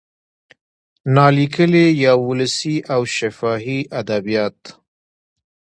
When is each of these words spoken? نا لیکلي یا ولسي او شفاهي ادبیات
نا 1.13 1.25
لیکلي 1.35 1.85
یا 2.03 2.13
ولسي 2.27 2.75
او 2.93 3.01
شفاهي 3.15 3.79
ادبیات 4.01 4.59